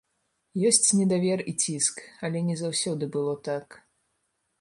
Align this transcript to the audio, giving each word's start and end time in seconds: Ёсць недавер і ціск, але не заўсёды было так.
Ёсць 0.69 0.93
недавер 0.99 1.43
і 1.51 1.53
ціск, 1.65 2.01
але 2.29 2.41
не 2.47 2.55
заўсёды 2.63 3.03
было 3.17 3.37
так. 3.49 3.77